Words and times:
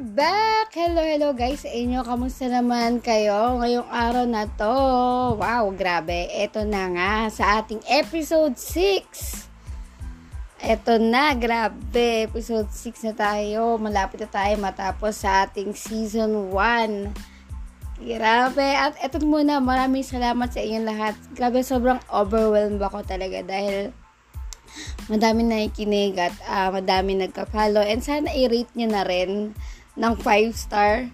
back! 0.00 0.72
Hello, 0.72 1.04
hello 1.04 1.36
guys 1.36 1.60
sa 1.60 1.68
inyo. 1.68 2.00
Kamusta 2.00 2.48
naman 2.48 3.04
kayo 3.04 3.60
ngayong 3.60 3.84
araw 3.84 4.24
na 4.24 4.48
to? 4.48 4.72
Wow, 5.36 5.76
grabe. 5.76 6.24
Ito 6.40 6.64
na 6.64 6.88
nga 6.88 7.12
sa 7.28 7.60
ating 7.60 7.84
episode 7.84 8.56
6. 8.56 10.64
Ito 10.64 10.96
na, 10.96 11.36
grabe. 11.36 12.24
Episode 12.24 12.72
6 12.72 13.12
na 13.12 13.14
tayo. 13.16 13.76
Malapit 13.76 14.24
na 14.24 14.28
tayo 14.32 14.56
matapos 14.56 15.20
sa 15.20 15.44
ating 15.44 15.76
season 15.76 16.48
1. 16.48 18.00
Grabe. 18.00 18.68
At 18.80 18.96
ito 19.04 19.20
muna, 19.20 19.60
maraming 19.60 20.00
salamat 20.00 20.48
sa 20.48 20.64
inyong 20.64 20.88
lahat. 20.88 21.14
Grabe, 21.36 21.60
sobrang 21.60 22.00
overwhelmed 22.08 22.80
ako 22.80 23.04
talaga 23.04 23.44
dahil 23.44 23.92
madami 25.12 25.44
nakikinig 25.44 26.16
at 26.16 26.32
uh, 26.48 26.72
madami 26.72 27.20
nagka-follow. 27.20 27.84
And 27.84 28.00
sana 28.00 28.32
i-rate 28.32 28.72
nyo 28.80 28.88
na 28.88 29.04
rin 29.04 29.52
ng 29.98 30.14
5 30.18 30.54
star 30.54 31.10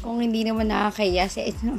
kung 0.00 0.22
hindi 0.22 0.46
naman 0.46 0.70
nakakaya 0.70 1.26
sa 1.26 1.42
inyo. 1.50 1.74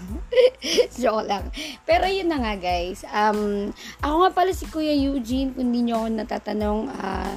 Joke 0.94 1.26
lang. 1.26 1.50
Pero 1.88 2.06
yun 2.06 2.30
na 2.30 2.38
nga 2.44 2.54
guys. 2.60 3.08
Um, 3.08 3.72
ako 4.04 4.16
nga 4.28 4.32
pala 4.36 4.52
si 4.52 4.66
Kuya 4.68 4.94
Eugene. 4.94 5.56
Kung 5.56 5.72
hindi 5.72 5.90
nyo 5.90 6.06
ako 6.06 6.08
natatanong, 6.12 6.80
uh, 6.92 7.34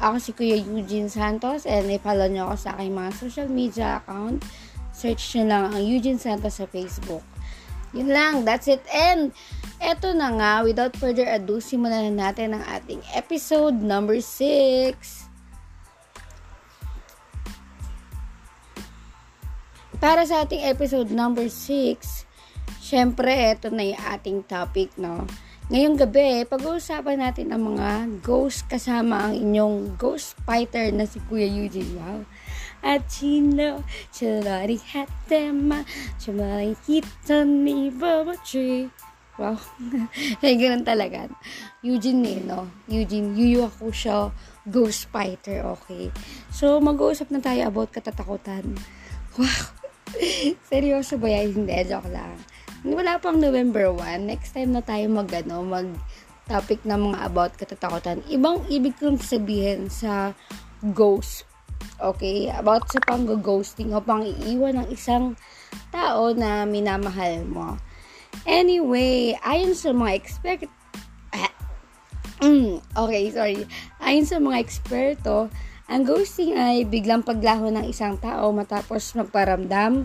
ako 0.00 0.16
si 0.20 0.30
Kuya 0.32 0.56
Eugene 0.60 1.08
Santos 1.12 1.64
and 1.64 1.88
i-follow 1.92 2.28
nyo 2.28 2.52
ako 2.52 2.56
sa 2.68 2.70
aking 2.78 2.94
mga 2.96 3.10
social 3.16 3.48
media 3.48 4.00
account. 4.00 4.44
Search 4.96 5.36
nyo 5.36 5.44
lang 5.44 5.62
ang 5.74 5.82
Eugene 5.84 6.20
Santos 6.20 6.56
sa 6.56 6.64
Facebook. 6.68 7.24
Yun 7.92 8.12
lang. 8.12 8.34
That's 8.44 8.68
it. 8.68 8.84
And 8.92 9.32
eto 9.80 10.16
na 10.16 10.32
nga, 10.36 10.52
without 10.64 10.96
further 10.96 11.28
ado, 11.28 11.60
simulan 11.60 12.12
na 12.12 12.28
natin 12.28 12.56
ang 12.56 12.64
ating 12.64 13.04
episode 13.12 13.76
number 13.76 14.20
6. 14.20 15.25
Para 19.96 20.28
sa 20.28 20.44
ating 20.44 20.60
episode 20.68 21.08
number 21.08 21.48
6, 21.48 22.28
syempre, 22.84 23.32
ito 23.32 23.72
na 23.72 23.80
yung 23.80 24.02
ating 24.12 24.38
topic, 24.44 24.92
no? 25.00 25.24
Ngayong 25.72 25.96
gabi, 25.96 26.44
pag-uusapan 26.44 27.16
natin 27.16 27.48
ang 27.48 27.72
mga 27.72 28.20
ghost 28.20 28.68
kasama 28.68 29.32
ang 29.32 29.34
inyong 29.40 29.96
ghost 29.96 30.36
fighter 30.44 30.92
na 30.92 31.08
si 31.08 31.16
Kuya 31.24 31.48
Eugene. 31.48 31.96
Wow. 31.96 32.28
At 32.84 33.08
sino, 33.08 33.82
chalari 34.12 34.76
hatema, 34.92 35.80
chalari 36.20 36.76
kita 36.84 37.48
ni 37.48 37.88
Baba 37.88 38.36
Tree. 38.44 38.92
Wow. 39.40 39.56
Ay, 40.44 40.60
ganun 40.60 40.84
talaga. 40.84 41.24
Eugene 41.80 42.36
eh, 42.36 42.40
no? 42.44 42.68
Eugene, 42.84 43.32
yuyu 43.32 43.64
ako 43.64 43.88
siya, 43.96 44.28
ghost 44.68 45.08
fighter, 45.08 45.64
okay? 45.72 46.12
So, 46.52 46.84
mag-uusap 46.84 47.32
na 47.32 47.40
tayo 47.40 47.72
about 47.72 47.96
katatakutan. 47.96 48.76
Wow. 49.40 49.75
Seryoso 50.70 51.18
ba 51.20 51.28
yan? 51.30 51.54
Hindi, 51.54 51.76
joke 51.86 52.10
lang. 52.10 52.36
Wala 52.86 53.18
pang 53.18 53.38
November 53.38 53.90
1. 53.90 54.26
Next 54.26 54.54
time 54.54 54.74
na 54.74 54.82
tayo 54.82 55.06
mag, 55.10 55.30
ano, 55.32 55.62
mag 55.62 55.88
topic 56.46 56.82
ng 56.86 57.10
mga 57.10 57.18
about 57.26 57.52
katatakutan. 57.58 58.22
Ibang 58.30 58.70
ibig 58.70 58.94
kong 59.02 59.18
sabihin 59.18 59.90
sa 59.90 60.34
ghost. 60.94 61.42
Okay? 61.98 62.52
About 62.54 62.86
sa 62.92 63.02
pang-ghosting 63.02 63.90
o 63.96 64.02
pang 64.02 64.22
iiwan 64.22 64.78
ng 64.82 64.88
isang 64.94 65.34
tao 65.90 66.30
na 66.34 66.62
minamahal 66.62 67.42
mo. 67.46 67.74
Anyway, 68.46 69.34
ayon 69.42 69.74
sa 69.74 69.90
mga 69.90 70.12
expert 70.12 70.60
okay, 73.02 73.24
sorry. 73.32 73.64
Ayon 73.98 74.28
sa 74.28 74.36
mga 74.38 74.60
eksperto, 74.60 75.48
ang 75.86 76.02
ghosting 76.02 76.58
ay 76.58 76.82
biglang 76.82 77.22
paglaho 77.22 77.70
ng 77.70 77.86
isang 77.86 78.18
tao 78.18 78.50
matapos 78.50 79.14
magparamdam 79.14 80.02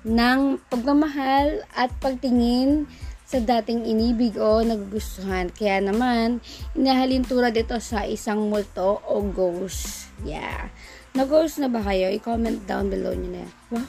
ng 0.00 0.40
pagmamahal 0.72 1.60
at 1.76 1.92
pagtingin 2.00 2.88
sa 3.28 3.36
dating 3.36 3.84
inibig 3.84 4.40
o 4.40 4.64
nagugustuhan. 4.64 5.52
Kaya 5.52 5.84
naman, 5.84 6.40
inahalin 6.72 7.22
tulad 7.22 7.52
ito 7.52 7.76
sa 7.84 8.08
isang 8.08 8.48
multo 8.48 9.04
o 9.06 9.20
ghost. 9.28 10.08
Yeah. 10.24 10.72
Na-ghost 11.12 11.60
na 11.60 11.68
ba 11.68 11.84
kayo? 11.84 12.08
I-comment 12.10 12.64
down 12.64 12.88
below 12.88 13.12
nyo 13.12 13.44
na. 13.44 13.46
Wow. 13.70 13.86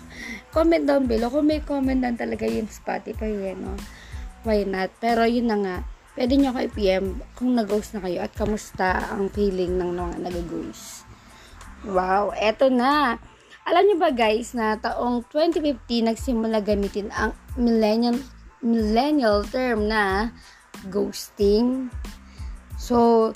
Comment 0.52 0.84
down 0.84 1.08
below. 1.08 1.31
Kung 1.31 1.47
may 1.47 1.64
comment 1.64 1.97
down 2.02 2.20
talaga 2.20 2.44
yung 2.44 2.68
Spotify, 2.68 3.31
eh, 3.31 3.58
no? 3.58 3.80
Why 4.44 4.68
not? 4.68 4.91
Pero 5.00 5.24
yun 5.24 5.47
na 5.47 5.58
nga. 5.58 5.78
Pwede 6.12 6.36
nyo 6.36 6.52
kayo 6.52 6.70
PM 6.75 7.06
kung 7.40 7.56
na-ghost 7.56 7.96
na 7.96 8.03
kayo 8.03 8.20
at 8.20 8.36
kamusta 8.36 9.16
ang 9.16 9.31
feeling 9.31 9.80
ng 9.80 9.96
mga 9.96 10.16
nag-ghost. 10.28 11.11
Wow, 11.81 12.30
eto 12.38 12.69
na. 12.69 13.18
Alam 13.66 13.84
niyo 13.90 13.97
ba 13.97 14.14
guys 14.14 14.53
na 14.53 14.78
taong 14.78 15.25
2015 15.34 16.14
nagsimula 16.14 16.62
gamitin 16.62 17.09
ang 17.09 17.34
millennial 17.58 18.22
millennial 18.62 19.42
term 19.50 19.90
na 19.90 20.30
ghosting. 20.94 21.90
So, 22.78 23.30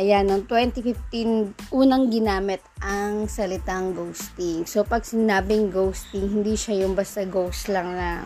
ayan, 0.00 0.32
noong 0.32 0.48
2015, 0.48 1.72
unang 1.72 2.08
ginamit 2.08 2.64
ang 2.80 3.28
salitang 3.28 3.92
ghosting. 3.92 4.64
So, 4.64 4.80
pag 4.84 5.04
sinabing 5.04 5.68
ghosting, 5.68 6.40
hindi 6.40 6.56
siya 6.56 6.88
yung 6.88 6.96
basta 6.96 7.28
ghost 7.28 7.68
lang 7.68 7.92
na, 7.92 8.24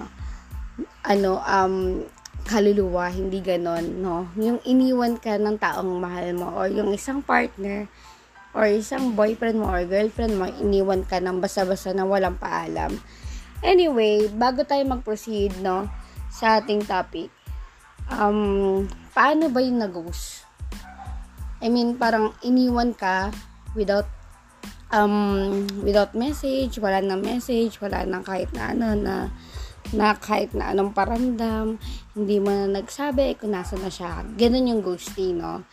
ano, 1.02 1.42
um, 1.42 2.06
kaluluwa, 2.46 3.10
hindi 3.10 3.42
ganon, 3.42 3.98
no? 3.98 4.30
Yung 4.38 4.62
iniwan 4.62 5.18
ka 5.18 5.34
ng 5.38 5.58
taong 5.58 5.98
mahal 5.98 6.30
mo 6.38 6.54
or 6.54 6.70
yung 6.70 6.94
isang 6.94 7.18
partner 7.22 7.90
or 8.56 8.64
isang 8.69 9.12
boyfriend 9.12 9.60
mo 9.60 9.69
or 9.69 9.84
girlfriend 9.84 10.36
mo, 10.36 10.48
iniwan 10.48 11.04
ka 11.04 11.20
ng 11.20 11.41
basa-basa 11.41 11.92
na 11.92 12.09
walang 12.09 12.41
paalam. 12.41 12.97
Anyway, 13.60 14.31
bago 14.31 14.62
tayo 14.62 14.82
mag-proceed, 14.86 15.59
no, 15.60 15.91
sa 16.31 16.62
ating 16.62 16.87
topic, 16.87 17.28
um, 18.12 18.87
paano 19.12 19.50
ba 19.50 19.60
yung 19.60 19.82
nag-ghost? 19.82 20.47
I 21.58 21.66
mean, 21.69 21.98
parang 21.98 22.38
iniwan 22.47 22.94
ka 22.94 23.34
without 23.75 24.06
um, 24.94 25.66
without 25.82 26.14
message, 26.14 26.78
wala 26.78 27.03
nang 27.03 27.20
message, 27.20 27.82
wala 27.82 28.06
nang 28.06 28.22
kahit 28.22 28.54
na 28.54 28.72
ano 28.72 28.94
na 28.94 29.14
na 29.88 30.12
kahit 30.14 30.53
na 30.53 30.76
anong 30.76 30.92
paramdam, 30.92 31.81
hindi 32.12 32.37
mo 32.38 32.53
na 32.53 32.81
nagsabi 32.81 33.41
kung 33.41 33.56
nasa 33.56 33.81
na 33.81 33.88
siya. 33.88 34.20
Ganun 34.37 34.69
yung 34.69 34.82
ghosting, 34.84 35.41
no? 35.41 35.64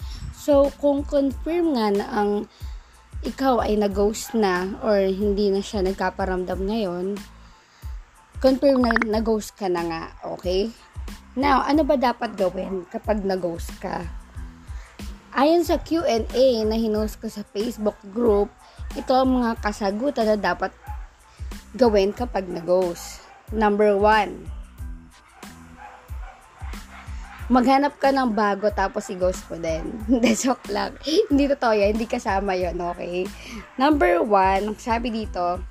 So, 0.45 0.69
kung 0.77 1.01
confirm 1.01 1.73
nga 1.73 1.89
na 1.89 2.05
ang 2.05 2.45
ikaw 3.25 3.65
ay 3.65 3.81
nag-ghost 3.81 4.37
na 4.37 4.77
or 4.85 5.01
hindi 5.01 5.49
na 5.49 5.57
siya 5.57 5.81
nagkaparamdam 5.81 6.69
ngayon, 6.69 7.17
confirm 8.37 8.85
na 8.85 8.93
nag-ghost 9.09 9.57
ka 9.57 9.65
na 9.65 9.81
nga, 9.81 10.03
okay? 10.21 10.69
Now, 11.33 11.65
ano 11.65 11.81
ba 11.81 11.97
dapat 11.97 12.37
gawin 12.37 12.85
kapag 12.93 13.25
nag-ghost 13.25 13.73
ka? 13.81 14.05
Ayon 15.33 15.65
sa 15.65 15.81
Q&A 15.81 16.61
na 16.61 16.77
hinost 16.77 17.17
ko 17.17 17.25
sa 17.25 17.41
Facebook 17.41 17.97
group, 18.13 18.53
ito 18.93 19.17
ang 19.17 19.41
mga 19.41 19.57
kasagutan 19.65 20.29
na 20.29 20.37
dapat 20.37 20.69
gawin 21.73 22.13
kapag 22.13 22.45
nag-ghost. 22.45 23.17
Number 23.49 23.97
one, 23.97 24.45
maghanap 27.45 28.01
ka 28.01 28.09
ng 28.09 28.33
bago 28.33 28.73
tapos 28.73 29.05
i-ghost 29.13 29.45
mo 29.49 29.57
din. 29.61 29.85
Hindi, 30.09 30.31
joke 30.33 30.65
lang. 30.73 30.97
hindi 31.29 31.45
totoo 31.45 31.73
yan. 31.77 31.93
Hindi 31.93 32.07
kasama 32.09 32.57
yon 32.57 32.77
okay? 32.81 33.29
Number 33.77 34.21
one, 34.25 34.73
sabi 34.81 35.13
dito, 35.13 35.61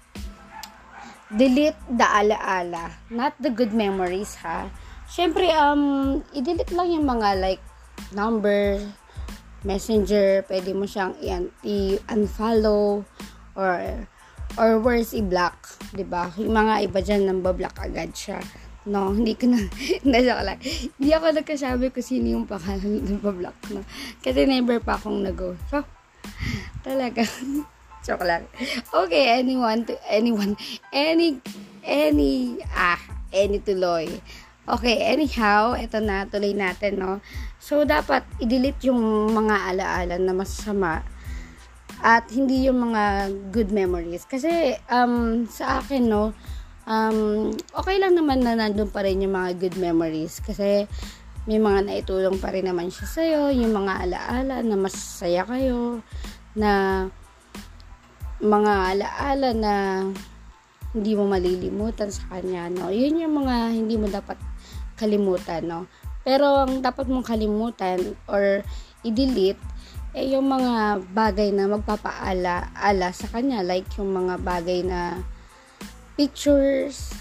delete 1.34 1.78
the 1.90 2.06
ala-ala. 2.06 2.94
Not 3.10 3.34
the 3.42 3.50
good 3.50 3.74
memories, 3.74 4.38
ha? 4.46 4.70
Siyempre, 5.10 5.50
um, 5.54 6.22
i-delete 6.30 6.70
lang 6.70 6.94
yung 6.94 7.06
mga 7.06 7.42
like, 7.42 7.62
number, 8.14 8.78
messenger, 9.66 10.46
pwede 10.46 10.70
mo 10.76 10.86
siyang 10.86 11.18
i-unfollow, 11.62 13.02
or, 13.58 13.74
or 14.54 14.70
worse, 14.78 15.10
i-block. 15.10 15.58
ba 15.90 15.96
diba? 15.98 16.24
Yung 16.38 16.54
mga 16.54 16.74
iba 16.86 16.98
dyan, 17.02 17.26
nang 17.26 17.42
block 17.42 17.82
agad 17.82 18.14
siya. 18.14 18.38
No, 18.84 19.16
hindi 19.16 19.32
ko 19.32 19.48
na, 19.48 19.64
hindi 20.04 20.18
joke 20.20 20.44
lang. 20.44 20.60
Hindi 21.00 21.10
ako 21.16 21.26
nagkasabi 21.40 21.88
kung 21.88 22.04
sino 22.04 22.26
yung 22.36 22.44
pangalan 22.44 23.00
ng 23.00 23.20
block 23.20 23.56
no. 23.72 23.80
Kasi 24.20 24.44
never 24.44 24.76
pa 24.84 25.00
akong 25.00 25.24
nag-go. 25.24 25.56
So, 25.72 25.88
talaga, 26.84 27.24
joke 28.04 28.28
lang. 28.28 28.44
Okay, 28.92 29.40
anyone, 29.40 29.88
to, 29.88 29.96
anyone, 30.04 30.52
any, 30.92 31.40
any, 31.80 32.60
ah, 32.76 33.00
any 33.32 33.56
tuloy. 33.64 34.20
Okay, 34.64 35.00
anyhow, 35.04 35.76
ito 35.76 36.00
na, 36.00 36.28
tuloy 36.28 36.52
natin, 36.52 37.00
no. 37.00 37.24
So, 37.56 37.88
dapat 37.88 38.24
i-delete 38.40 38.88
yung 38.92 39.32
mga 39.32 39.72
alaala 39.72 40.16
na 40.20 40.32
masama 40.36 41.04
at 42.04 42.28
hindi 42.32 42.68
yung 42.68 42.92
mga 42.92 43.32
good 43.48 43.72
memories. 43.72 44.28
Kasi, 44.28 44.76
um, 44.92 45.48
sa 45.48 45.80
akin, 45.80 46.04
no, 46.04 46.36
um, 46.88 47.50
okay 47.76 47.96
lang 48.00 48.16
naman 48.16 48.40
na 48.40 48.56
nandun 48.56 48.88
pa 48.88 49.04
rin 49.04 49.20
yung 49.24 49.34
mga 49.36 49.56
good 49.60 49.76
memories 49.76 50.40
kasi 50.40 50.88
may 51.44 51.60
mga 51.60 51.84
naitulong 51.84 52.40
pa 52.40 52.48
rin 52.48 52.64
naman 52.64 52.88
siya 52.88 53.04
sa'yo, 53.04 53.42
yung 53.52 53.76
mga 53.76 54.08
alaala 54.08 54.64
na 54.64 54.76
masaya 54.80 55.44
kayo, 55.44 56.00
na 56.56 57.04
mga 58.40 58.72
alaala 58.96 59.48
na 59.52 59.74
hindi 60.96 61.12
mo 61.12 61.28
malilimutan 61.28 62.08
sa 62.08 62.24
kanya, 62.32 62.72
no? 62.72 62.88
Yun 62.88 63.20
yung 63.20 63.44
mga 63.44 63.76
hindi 63.76 64.00
mo 64.00 64.08
dapat 64.08 64.40
kalimutan, 64.96 65.68
no? 65.68 65.80
Pero 66.24 66.64
ang 66.64 66.80
dapat 66.80 67.12
mong 67.12 67.28
kalimutan 67.28 68.16
or 68.24 68.64
i-delete 69.04 69.60
eh 70.14 70.30
yung 70.32 70.46
mga 70.46 71.02
bagay 71.10 71.50
na 71.50 71.66
magpapaala 71.66 72.70
ala 72.72 73.10
sa 73.10 73.26
kanya 73.28 73.66
like 73.66 73.90
yung 73.98 74.14
mga 74.14 74.40
bagay 74.40 74.86
na 74.86 75.20
pictures 76.14 77.14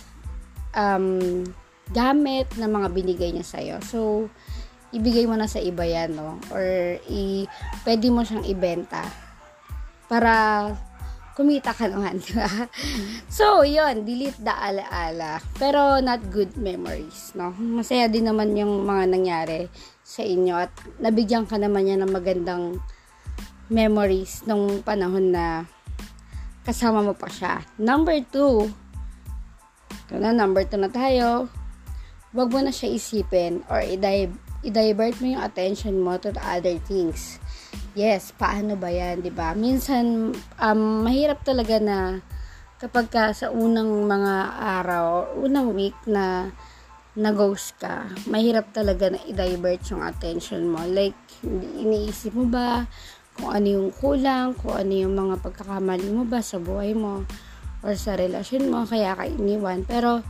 um, 0.78 1.44
gamit 1.94 2.50
na 2.58 2.70
mga 2.70 2.88
binigay 2.94 3.30
niya 3.34 3.46
sa'yo. 3.46 3.78
So, 3.86 4.30
ibigay 4.94 5.26
mo 5.26 5.38
na 5.38 5.50
sa 5.50 5.62
iba 5.62 5.86
yan, 5.86 6.18
no? 6.18 6.38
Or, 6.54 6.98
i, 7.10 7.50
pwede 7.86 8.08
mo 8.14 8.22
siyang 8.22 8.46
ibenta 8.46 9.02
para 10.06 10.70
kumita 11.34 11.74
ka 11.74 11.90
naman, 11.90 12.18
di 12.24 12.38
ba? 12.38 12.46
So, 13.26 13.66
yun, 13.66 14.06
delete 14.06 14.38
the 14.38 14.54
alaala. 14.54 15.42
Pero, 15.58 15.98
not 16.02 16.22
good 16.30 16.54
memories, 16.58 17.34
no? 17.34 17.54
Masaya 17.58 18.06
din 18.06 18.30
naman 18.30 18.54
yung 18.54 18.86
mga 18.86 19.10
nangyari 19.10 19.66
sa 20.06 20.22
inyo 20.22 20.54
at 20.62 20.74
nabigyan 21.02 21.50
ka 21.50 21.58
naman 21.58 21.90
yan 21.90 22.06
ng 22.06 22.14
magandang 22.14 22.78
memories 23.74 24.46
nung 24.46 24.86
panahon 24.86 25.34
na 25.34 25.66
kasama 26.62 27.02
mo 27.02 27.18
pa 27.18 27.28
siya. 27.28 27.66
Number 27.82 28.22
two, 28.30 28.70
ito 30.04 30.20
na, 30.20 30.36
number 30.36 30.68
two 30.68 30.80
na 30.80 30.92
tayo. 30.92 31.48
Huwag 32.36 32.50
mo 32.50 32.60
na 32.60 32.74
siya 32.74 32.92
isipin 32.92 33.62
or 33.70 33.80
i-divert 33.80 35.16
mo 35.22 35.26
yung 35.38 35.44
attention 35.44 36.02
mo 36.02 36.18
to 36.18 36.34
the 36.34 36.44
other 36.44 36.76
things 36.84 37.38
yes, 37.94 38.34
paano 38.34 38.74
ba 38.78 38.90
yan, 38.90 39.22
'di 39.22 39.32
ba? 39.34 39.54
Minsan 39.54 40.34
um, 40.58 40.82
mahirap 41.06 41.46
talaga 41.46 41.78
na 41.78 41.98
kapag 42.82 43.08
ka 43.10 43.32
sa 43.32 43.48
unang 43.54 44.06
mga 44.10 44.36
araw, 44.82 45.40
unang 45.40 45.72
week 45.72 45.96
na 46.10 46.52
na-ghost 47.14 47.78
ka, 47.78 48.10
mahirap 48.26 48.74
talaga 48.74 49.14
na 49.14 49.22
i-divert 49.30 49.86
yung 49.94 50.02
attention 50.02 50.66
mo. 50.66 50.82
Like, 50.82 51.16
iniisip 51.78 52.34
mo 52.34 52.50
ba 52.50 52.90
kung 53.38 53.54
ano 53.54 53.68
yung 53.70 53.90
kulang, 53.94 54.58
kung 54.58 54.74
ano 54.74 54.94
yung 54.98 55.14
mga 55.14 55.46
pagkakamali 55.46 56.10
mo 56.10 56.26
ba 56.26 56.42
sa 56.42 56.58
buhay 56.58 56.98
mo 56.98 57.22
or 57.84 57.94
sa 58.00 58.16
relasyon 58.16 58.72
mo, 58.72 58.88
kaya 58.88 59.14
ka 59.14 59.28
iniwan. 59.28 59.84
Pero, 59.84 60.24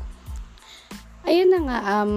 ayun 1.23 1.53
na 1.53 1.59
nga, 1.69 1.79
um, 2.01 2.13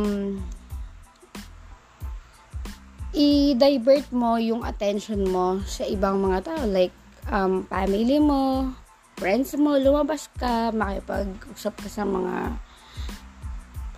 i-divert 3.17 4.09
mo 4.13 4.37
yung 4.37 4.65
attention 4.65 5.25
mo 5.29 5.61
sa 5.65 5.89
ibang 5.89 6.21
mga 6.21 6.39
tao 6.45 6.63
like 6.69 6.93
um, 7.33 7.65
family 7.69 8.21
mo, 8.21 8.73
friends 9.17 9.57
mo, 9.57 9.77
lumabas 9.81 10.29
ka, 10.37 10.73
makipag-usap 10.73 11.73
ka 11.81 11.89
sa 11.89 12.05
mga 12.05 12.61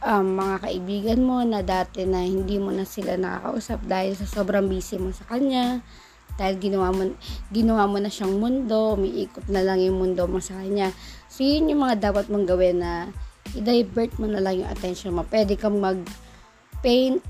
um, 0.07 0.27
mga 0.39 0.57
kaibigan 0.63 1.21
mo 1.27 1.43
na 1.43 1.67
dati 1.67 2.07
na 2.07 2.23
hindi 2.23 2.63
mo 2.63 2.71
na 2.71 2.87
sila 2.87 3.19
nakakausap 3.19 3.83
dahil 3.87 4.15
sa 4.15 4.27
sobrang 4.27 4.71
busy 4.71 5.03
mo 5.03 5.11
sa 5.11 5.27
kanya 5.27 5.83
dahil 6.39 6.55
ginawa 6.63 6.95
mo, 6.95 7.03
ginawa 7.51 7.91
mo 7.91 7.99
na 7.99 8.07
siyang 8.07 8.39
mundo, 8.39 8.95
umiikot 8.95 9.51
na 9.51 9.67
lang 9.67 9.83
yung 9.83 9.99
mundo 9.99 10.31
mo 10.31 10.39
sa 10.39 10.63
kanya. 10.63 10.95
So, 11.29 11.45
yun 11.45 11.69
yung 11.69 11.85
mga 11.85 12.11
dapat 12.11 12.33
mong 12.33 12.49
gawin 12.49 12.81
na 12.81 13.13
i-divert 13.57 14.17
mo 14.21 14.27
na 14.29 14.41
lang 14.43 14.65
yung 14.65 14.71
attention 14.73 15.15
mo. 15.15 15.25
Pwede 15.25 15.57
kang 15.57 15.81
mag-paint, 15.81 17.23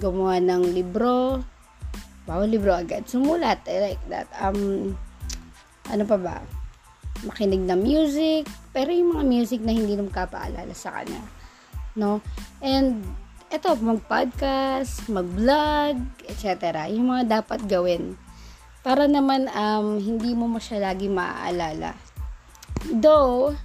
gumawa 0.00 0.40
ng 0.40 0.72
libro. 0.72 1.40
Wow, 2.24 2.48
libro 2.48 2.72
agad. 2.72 3.04
Sumulat. 3.04 3.60
I 3.68 3.92
like 3.92 4.04
that. 4.08 4.28
Um, 4.40 4.92
ano 5.92 6.04
pa 6.08 6.16
ba? 6.16 6.36
Makinig 7.28 7.64
ng 7.68 7.80
music. 7.84 8.48
Pero 8.72 8.88
yung 8.88 9.16
mga 9.16 9.24
music 9.28 9.60
na 9.60 9.76
hindi 9.76 9.92
naman 9.92 10.12
kapaalala 10.12 10.72
sa 10.72 11.00
kanya. 11.00 11.20
No? 11.92 12.24
And, 12.64 13.04
eto, 13.52 13.76
mag-podcast, 13.76 15.06
mag-vlog, 15.12 16.00
etc. 16.24 16.88
Yung 16.88 17.12
mga 17.12 17.40
dapat 17.40 17.60
gawin. 17.68 18.16
Para 18.80 19.04
naman, 19.04 19.48
um, 19.52 20.00
hindi 20.00 20.32
mo 20.32 20.48
mo 20.48 20.60
siya 20.60 20.92
lagi 20.92 21.08
maaalala. 21.12 22.03
Though, 22.92 23.56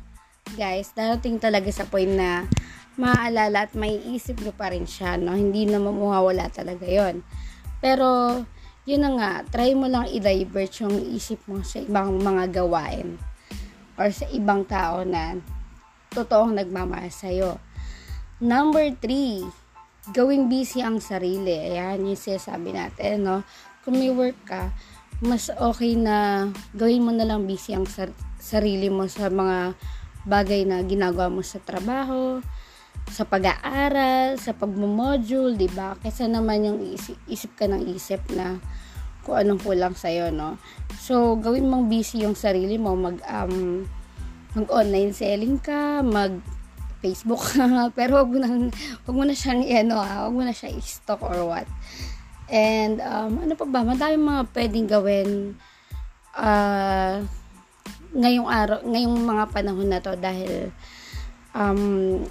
guys, 0.56 0.95
darating 0.95 1.44
talaga 1.44 1.68
sa 1.75 1.83
point 1.83 2.07
na 2.07 2.48
maaalala 2.95 3.68
at 3.68 3.74
may 3.75 4.00
isip 4.16 4.39
nyo 4.39 4.56
pa 4.56 4.71
rin 4.71 4.88
siya, 4.88 5.19
no? 5.19 5.36
Hindi 5.36 5.68
na 5.68 5.80
mawawala 5.80 6.48
talaga 6.51 6.88
yon 6.88 7.24
Pero, 7.83 8.39
yun 8.88 9.04
na 9.04 9.12
nga, 9.16 9.31
try 9.48 9.75
mo 9.75 9.92
lang 9.92 10.07
i-divert 10.07 10.71
yung 10.83 10.95
isip 11.12 11.39
mo 11.48 11.63
sa 11.63 11.83
ibang 11.83 12.19
mga 12.19 12.63
gawain 12.63 13.19
or 14.00 14.07
sa 14.12 14.27
ibang 14.31 14.63
tao 14.63 15.04
na 15.04 15.36
totoong 16.16 16.56
nagmamahal 16.56 17.12
sa'yo. 17.12 17.60
Number 18.39 18.88
three, 19.04 19.44
gawing 20.16 20.48
busy 20.48 20.80
ang 20.80 21.04
sarili. 21.04 21.75
Ayan, 21.75 22.07
yung 22.07 22.19
sinasabi 22.19 22.71
natin, 22.71 23.27
no? 23.27 23.44
Kung 23.83 24.00
may 24.00 24.12
work 24.12 24.39
ka, 24.48 24.71
mas 25.19 25.51
okay 25.60 26.00
na 26.00 26.48
gawin 26.71 27.04
mo 27.04 27.12
na 27.12 27.27
lang 27.27 27.44
busy 27.44 27.75
ang 27.75 27.83
sar- 27.83 28.16
sarili 28.40 28.88
mo 28.88 29.06
sa 29.06 29.28
mga 29.28 29.76
bagay 30.26 30.64
na 30.64 30.82
ginagawa 30.84 31.28
mo 31.28 31.44
sa 31.44 31.60
trabaho, 31.60 32.40
sa 33.10 33.24
pag-aaral, 33.28 34.40
sa 34.40 34.56
pagmo-module, 34.56 35.56
'di 35.56 35.70
ba? 35.76 35.96
Kaysa 36.00 36.28
naman 36.28 36.66
yung 36.66 36.80
isip, 36.84 37.18
isip 37.28 37.52
ka 37.60 37.66
ng 37.68 37.86
isip 37.92 38.22
na 38.34 38.60
kung 39.24 39.36
anong 39.36 39.62
kulang 39.62 39.94
sa 39.94 40.10
iyo, 40.10 40.32
no? 40.32 40.58
So, 40.98 41.38
gawin 41.38 41.68
mong 41.68 41.92
busy 41.92 42.24
yung 42.24 42.40
sarili 42.40 42.80
mo, 42.80 42.96
mag 42.96 43.20
um, 43.28 43.84
mag-online 44.58 45.14
selling 45.14 45.62
ka, 45.62 46.02
mag 46.02 46.40
Facebook 47.00 47.40
ka, 47.40 47.64
pero 47.98 48.24
wag 48.24 48.30
mo 48.32 48.38
na, 48.42 48.50
wag 49.08 49.16
mo 49.16 49.24
na 49.24 49.36
siyang 49.36 49.64
ano, 49.64 50.02
wag 50.02 50.36
mo 50.36 50.44
na 50.44 50.56
siya 50.56 50.74
i-stock 50.74 51.22
or 51.24 51.46
what. 51.48 51.68
And 52.50 52.98
um, 53.00 53.46
ano 53.46 53.54
pa 53.54 53.66
ba? 53.70 53.86
Madaming 53.86 54.26
mga 54.26 54.44
pwedeng 54.58 54.88
gawin 54.90 55.30
uh, 56.34 57.22
ngayong 58.14 58.50
araw, 58.50 58.80
ngayong 58.86 59.16
mga 59.22 59.46
panahon 59.54 59.90
na 59.90 60.02
to 60.02 60.14
dahil 60.18 60.74
um, 61.54 62.24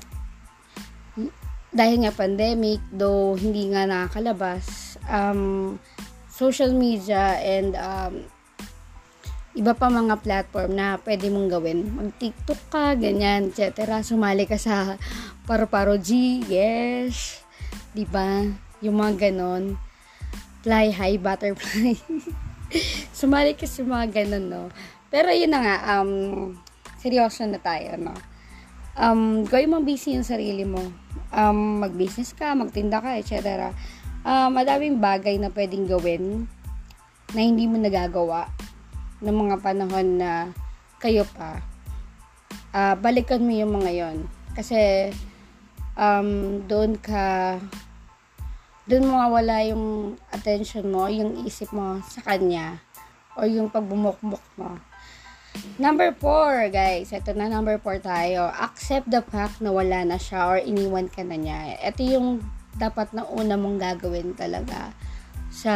dahil 1.69 2.01
nga 2.03 2.17
pandemic, 2.17 2.81
though 2.91 3.37
hindi 3.37 3.69
nga 3.71 3.85
nakakalabas, 3.85 4.97
um, 5.07 5.77
social 6.33 6.73
media 6.73 7.37
and 7.45 7.77
um, 7.77 8.25
iba 9.59 9.75
pa 9.75 9.91
mga 9.91 10.23
platform 10.23 10.79
na 10.79 10.97
pwede 11.03 11.29
mong 11.29 11.49
gawin. 11.51 11.83
Mag-TikTok 11.93 12.61
ka, 12.71 12.95
ganyan, 12.95 13.51
etc. 13.53 14.01
Sumali 14.01 14.47
ka 14.47 14.57
sa 14.57 14.97
Paro-Paro 15.45 15.99
G, 15.99 16.41
yes. 16.47 17.43
Di 17.91 18.07
ba? 18.07 18.47
Yung 18.81 18.97
mga 19.03 19.29
ganon. 19.29 19.75
Fly 20.63 20.95
high, 20.95 21.19
butterfly. 21.19 21.99
Sumali 23.19 23.59
ka 23.59 23.67
sa 23.67 23.83
mga 23.83 24.07
ganon, 24.23 24.47
no? 24.47 24.65
Pero 25.09 25.33
yun 25.33 25.53
na 25.53 25.61
nga, 25.65 25.77
um, 25.99 26.53
seryoso 27.01 27.49
na 27.49 27.61
tayo, 27.61 27.97
no? 27.97 28.15
Um, 28.99 29.47
gawin 29.47 29.71
mo 29.71 29.79
busy 29.81 30.19
yung 30.19 30.27
sarili 30.27 30.67
mo 30.67 30.83
um, 31.33 31.85
mag-business 31.85 32.33
ka, 32.33 32.57
magtinda 32.57 33.01
ka, 33.01 33.17
etc. 33.21 33.71
Uh, 34.25 34.49
madaming 34.53 35.01
bagay 35.01 35.37
na 35.37 35.53
pwedeng 35.53 35.89
gawin 35.89 36.49
na 37.33 37.41
hindi 37.45 37.69
mo 37.69 37.77
nagagawa 37.77 38.49
ng 39.21 39.37
mga 39.37 39.57
panahon 39.61 40.09
na 40.21 40.31
kayo 40.99 41.25
pa. 41.37 41.61
Uh, 42.73 42.95
balikan 42.99 43.43
mo 43.43 43.53
yung 43.53 43.73
mga 43.75 43.91
yon 43.93 44.17
Kasi, 44.53 45.11
um, 45.97 46.61
doon 46.67 46.97
ka, 46.99 47.57
doon 48.89 49.09
mawawala 49.09 49.69
yung 49.69 50.17
attention 50.33 50.89
mo, 50.89 51.07
yung 51.13 51.45
isip 51.45 51.71
mo 51.71 52.01
sa 52.09 52.25
kanya, 52.25 52.81
or 53.37 53.47
yung 53.47 53.71
pagbumukbok 53.71 54.43
mo. 54.59 54.81
Number 55.79 56.11
4, 56.11 56.75
guys. 56.75 57.15
Ito 57.15 57.39
na, 57.39 57.47
number 57.47 57.79
4 57.79 58.03
tayo. 58.03 58.51
Accept 58.51 59.07
the 59.11 59.23
fact 59.23 59.63
na 59.63 59.71
wala 59.71 60.03
na 60.03 60.19
siya 60.19 60.51
or 60.51 60.59
iniwan 60.59 61.07
ka 61.07 61.23
na 61.23 61.39
niya. 61.39 61.79
Ito 61.79 62.03
yung 62.03 62.43
dapat 62.79 63.15
na 63.15 63.27
una 63.27 63.59
mong 63.59 63.79
gagawin 63.79 64.35
talaga 64.35 64.91
sa 65.55 65.75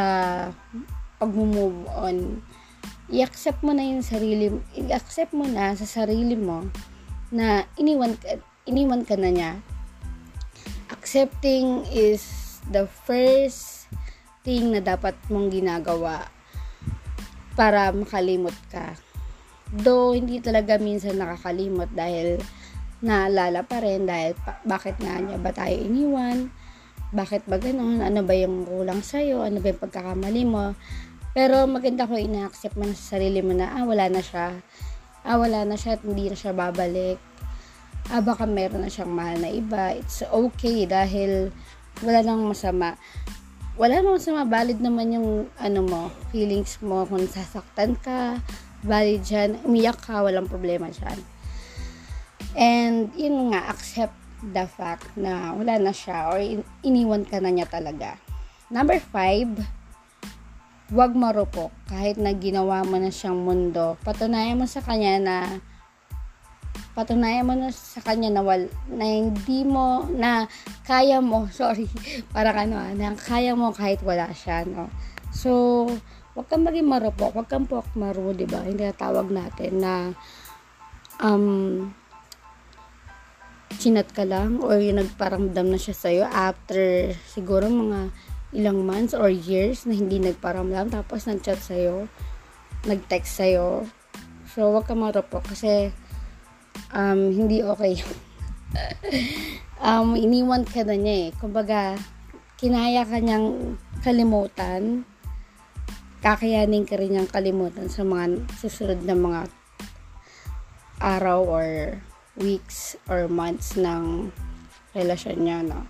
pag-move 1.23 1.87
on. 1.95 2.43
I-accept 3.13 3.63
mo 3.63 3.71
na 3.71 3.87
yung 3.87 4.03
sarili, 4.03 4.51
i-accept 4.75 5.31
mo 5.31 5.47
na 5.47 5.75
sa 5.79 5.87
sarili 5.87 6.35
mo 6.35 6.67
na 7.31 7.67
iniwan 7.79 8.19
ka, 8.19 8.43
iniwan 8.67 9.07
ka 9.07 9.15
na 9.15 9.31
niya. 9.31 9.53
Accepting 10.91 11.87
is 11.91 12.59
the 12.71 12.91
first 13.07 13.87
thing 14.43 14.75
na 14.75 14.83
dapat 14.83 15.15
mong 15.31 15.51
ginagawa 15.51 16.27
para 17.55 17.95
makalimot 17.95 18.55
ka. 18.71 18.99
Though, 19.73 20.13
hindi 20.13 20.37
talaga 20.45 20.77
minsan 20.77 21.17
nakakalimot 21.17 21.97
dahil 21.97 22.37
naalala 23.03 23.67
pa 23.67 23.81
rin 23.83 24.07
dahil 24.07 24.37
pa, 24.39 24.63
bakit 24.63 25.01
nga 25.03 25.19
niya 25.19 25.41
ba 25.41 25.51
tayo 25.51 25.75
iniwan? 25.75 26.53
Bakit 27.13 27.49
ba 27.49 27.57
ganun? 27.57 28.05
Ano 28.05 28.25
ba 28.25 28.33
yung 28.33 28.65
kulang 28.69 29.01
sa'yo? 29.01 29.45
Ano 29.45 29.65
ba 29.65 29.73
yung 29.73 29.83
pagkakamali 29.83 30.43
mo? 30.45 30.77
Pero 31.33 31.65
maganda 31.65 32.05
ko 32.05 32.21
ina-accept 32.21 32.77
mo 32.77 32.85
na 32.85 32.93
sa 32.93 33.17
sarili 33.17 33.41
mo 33.41 33.57
na, 33.57 33.73
ah, 33.73 33.85
wala 33.89 34.13
na 34.13 34.21
siya. 34.21 34.61
Ah, 35.25 35.41
wala 35.41 35.65
na 35.65 35.81
siya 35.81 35.97
at 35.97 36.05
hindi 36.05 36.29
na 36.29 36.37
siya 36.37 36.53
babalik. 36.53 37.17
Ah, 38.13 38.21
baka 38.21 38.45
meron 38.45 38.85
na 38.85 38.93
siyang 38.93 39.13
mahal 39.13 39.41
na 39.41 39.49
iba. 39.49 39.97
It's 39.97 40.21
okay 40.21 40.85
dahil 40.85 41.49
wala 42.05 42.21
nang 42.21 42.45
masama. 42.45 43.01
Wala 43.81 44.05
nang 44.05 44.21
masama. 44.21 44.45
Valid 44.45 44.85
naman 44.85 45.17
yung, 45.17 45.29
ano 45.57 45.81
mo, 45.81 46.03
feelings 46.29 46.77
mo. 46.85 47.09
Kung 47.09 47.25
sasaktan 47.25 47.97
ka, 47.97 48.37
valid 48.83 49.23
dyan. 49.25 49.51
Umiyak 49.65 49.99
ka, 50.03 50.23
walang 50.23 50.51
problema 50.51 50.91
dyan. 50.91 51.19
And, 52.53 53.09
yun 53.17 53.55
nga, 53.55 53.73
accept 53.73 54.15
the 54.43 54.67
fact 54.67 55.07
na 55.15 55.55
wala 55.55 55.79
na 55.79 55.95
siya 55.95 56.35
or 56.35 56.43
in- 56.43 56.67
iniwan 56.83 57.25
ka 57.25 57.39
na 57.39 57.49
niya 57.49 57.71
talaga. 57.71 58.19
Number 58.69 58.99
five, 58.99 59.49
Huwag 60.93 61.17
marupok 61.17 61.73
kahit 61.89 62.21
na 62.21 62.37
ginawa 62.37 62.85
mo 62.85 63.01
na 63.01 63.09
siyang 63.09 63.41
mundo. 63.41 63.97
Patunayan 64.05 64.61
mo 64.61 64.69
sa 64.69 64.85
kanya 64.85 65.17
na 65.17 65.37
patunayan 66.93 67.49
mo 67.49 67.57
na 67.57 67.73
sa 67.73 68.05
kanya 68.05 68.29
na, 68.29 68.45
wal, 68.45 68.69
na 68.93 69.09
hindi 69.09 69.65
mo, 69.65 70.05
na 70.13 70.45
kaya 70.85 71.25
mo, 71.25 71.49
sorry, 71.57 71.89
para 72.37 72.53
ano, 72.53 72.77
na 72.93 73.17
kaya 73.17 73.57
mo 73.57 73.73
kahit 73.73 74.05
wala 74.05 74.29
siya, 74.37 74.69
no? 74.69 74.93
So, 75.33 75.89
wag 76.33 76.47
kang 76.49 76.65
maging 76.65 76.89
marupok, 76.89 77.37
wag 77.37 77.49
kang 77.49 77.69
pok 77.69 77.85
maru, 77.93 78.33
di 78.33 78.49
ba? 78.49 78.65
Hindi 78.65 78.89
tawag 78.97 79.29
natin 79.29 79.73
na 79.85 79.95
um, 81.21 81.93
chinat 83.77 84.09
ka 84.17 84.25
lang 84.25 84.61
or 84.65 84.81
yung 84.81 85.01
nagparamdam 85.01 85.69
na 85.69 85.79
siya 85.81 85.97
sa'yo 85.97 86.25
after 86.29 87.13
siguro 87.29 87.69
mga 87.69 88.13
ilang 88.53 88.85
months 88.85 89.17
or 89.17 89.33
years 89.33 89.89
na 89.89 89.97
hindi 89.97 90.21
nagparamdam 90.21 90.93
tapos 90.93 91.25
nag-chat 91.25 91.61
sa'yo, 91.61 92.09
nag-text 92.85 93.41
sa'yo. 93.41 93.89
So, 94.53 94.73
wag 94.73 94.85
ka 94.85 94.93
marupok 94.93 95.45
kasi 95.49 95.93
um, 96.93 97.33
hindi 97.33 97.65
okay. 97.65 97.97
um, 99.89 100.17
iniwan 100.17 100.65
ka 100.69 100.85
na 100.85 100.97
niya 100.97 101.29
eh. 101.29 101.31
Kumbaga, 101.37 101.97
kinaya 102.61 103.09
ka 103.09 103.21
niyang 103.21 103.77
kalimutan, 104.05 105.09
kakayanin 106.23 106.87
ka 106.87 106.97
rin 106.97 107.19
niyang 107.19 107.29
kalimutan 107.29 107.91
sa 107.91 108.07
mga 108.07 108.47
susunod 108.57 109.03
na 109.03 109.19
mga 109.19 109.51
araw 111.03 111.43
or 111.43 111.99
weeks 112.39 112.95
or 113.11 113.27
months 113.27 113.75
ng 113.75 114.31
relasyon 114.95 115.43
niya, 115.43 115.59
no? 115.67 115.85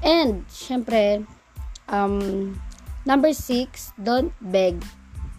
And, 0.00 0.46
syempre, 0.48 1.26
Um, 1.90 2.54
number 3.02 3.34
six, 3.34 3.90
don't 3.98 4.30
beg 4.38 4.78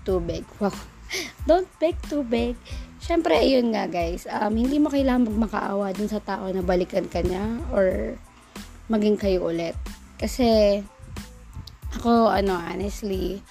to 0.03 0.19
beg. 0.19 0.43
Wow. 0.59 0.75
don't 1.47 1.67
beg 1.79 1.95
to 2.11 2.23
beg. 2.27 2.59
Siyempre, 3.01 3.39
ayun 3.39 3.73
nga 3.73 3.87
guys, 3.87 4.27
um, 4.29 4.53
hindi 4.53 4.77
mo 4.77 4.91
kailangan 4.91 5.27
magmakaawa 5.31 5.95
dun 5.95 6.11
sa 6.11 6.21
tao 6.21 6.47
na 6.51 6.61
balikan 6.61 7.07
ka 7.07 7.23
niya 7.23 7.59
or 7.73 8.15
maging 8.91 9.17
kayo 9.17 9.47
ulit. 9.47 9.73
Kasi, 10.19 10.79
ako, 11.97 12.29
ano, 12.29 12.55
honestly, 12.61 13.41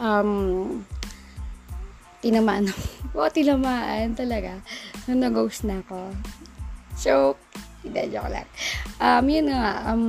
um, 0.00 0.84
tinamaan 2.24 2.68
ako. 3.12 3.28
tinamaan 3.32 4.16
talaga. 4.16 4.60
Nung 5.08 5.22
nag-ghost 5.22 5.64
na 5.64 5.80
ako. 5.84 6.12
So, 6.96 7.12
hindi, 7.84 8.08
joke 8.10 8.32
lang. 8.32 8.48
Um, 8.98 9.24
yun 9.28 9.52
nga, 9.52 9.92
um, 9.92 10.04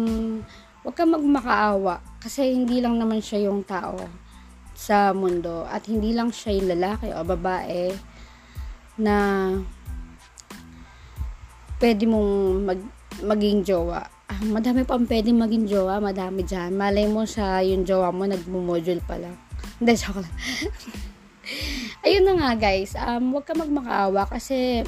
Huwag 0.88 1.04
kang 1.04 1.12
magmakaawa 1.12 2.00
kasi 2.24 2.56
hindi 2.56 2.80
lang 2.80 2.96
naman 2.96 3.20
siya 3.20 3.52
yung 3.52 3.68
tao 3.68 4.08
sa 4.72 5.12
mundo 5.12 5.68
at 5.68 5.84
hindi 5.84 6.16
lang 6.16 6.32
siya 6.32 6.56
yung 6.56 6.72
lalaki 6.72 7.12
o 7.12 7.28
babae 7.28 7.92
na 8.96 9.16
pwede 11.84 12.08
mong 12.08 12.32
mag, 12.64 12.80
maging 13.20 13.68
jowa. 13.68 14.00
Ah, 14.32 14.40
madami 14.48 14.88
pang 14.88 15.04
pwede 15.04 15.36
maging 15.36 15.68
jowa, 15.68 16.00
madami 16.00 16.48
dyan. 16.48 16.72
Malay 16.72 17.04
mo 17.12 17.28
sa 17.28 17.60
yung 17.60 17.84
jowa 17.84 18.08
mo, 18.16 18.24
nagmo-module 18.24 19.04
pa 19.04 19.20
lang. 19.20 19.36
Hindi, 19.78 19.94
joke 19.94 20.26
lang. 20.26 20.36
Ayun 22.06 22.24
na 22.26 22.34
nga 22.36 22.52
guys, 22.58 22.98
um, 22.98 23.34
huwag 23.36 23.46
ka 23.46 23.54
magmakaawa 23.54 24.28
kasi 24.28 24.84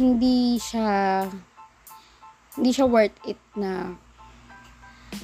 hindi 0.00 0.56
siya 0.56 1.22
hindi 2.56 2.70
siya 2.72 2.86
worth 2.88 3.16
it 3.28 3.40
na 3.56 3.96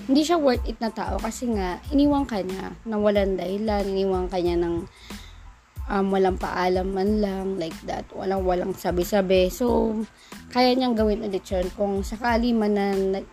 hindi 0.09 0.25
siya 0.25 0.37
worth 0.37 0.65
it 0.69 0.77
na 0.81 0.93
tao 0.93 1.17
kasi 1.17 1.49
nga, 1.53 1.81
iniwan 1.93 2.29
ka 2.29 2.45
niya 2.45 2.77
na 2.85 2.97
walang 3.01 3.41
dahilan, 3.41 3.85
iniwan 3.89 4.29
ka 4.29 4.41
niya 4.41 4.61
ng 4.61 4.85
um, 5.89 6.07
walang 6.13 6.37
paalam 6.37 6.93
man 6.93 7.21
lang, 7.25 7.57
like 7.57 7.77
that, 7.89 8.05
walang 8.13 8.45
walang 8.45 8.73
sabi-sabi. 8.77 9.49
So, 9.49 9.97
kaya 10.53 10.77
niyang 10.77 10.97
gawin 10.97 11.25
ulit 11.25 11.45
yun. 11.49 11.67
Kung 11.73 12.05
sakali 12.05 12.53
man 12.53 12.77
na 12.77 12.93
nag, 12.93 13.27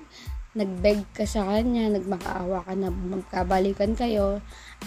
nagbeg 0.56 1.04
ka 1.12 1.28
sa 1.28 1.44
kanya, 1.44 1.92
nagmakaawa 1.92 2.64
ka 2.64 2.74
na 2.80 2.88
magkabalikan 2.92 3.92
kayo, 3.96 4.40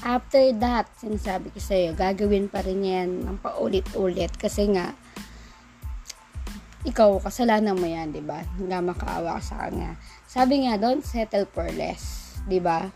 after 0.02 0.52
that, 0.62 0.86
sinasabi 0.98 1.50
ko 1.50 1.58
sa'yo, 1.58 1.90
gagawin 1.94 2.46
pa 2.46 2.62
rin 2.62 2.84
yan 2.84 3.10
ng 3.26 3.38
paulit-ulit 3.42 4.30
kasi 4.38 4.70
nga, 4.72 4.94
ikaw, 6.86 7.18
kasalanan 7.18 7.74
mo 7.74 7.84
yan, 7.84 8.14
di 8.14 8.22
ba? 8.22 8.40
Nga 8.56 8.78
makaawa 8.80 9.38
ka 9.38 9.42
sa 9.42 9.56
kanya. 9.66 9.98
Sabi 10.24 10.64
nga, 10.64 10.78
don't 10.78 11.02
settle 11.02 11.44
for 11.50 11.66
less, 11.74 12.36
di 12.46 12.62
ba? 12.62 12.88